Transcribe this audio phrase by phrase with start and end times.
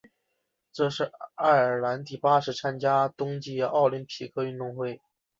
[0.73, 4.99] 这是爱尔兰第八次参加冬季奥林匹克运动会。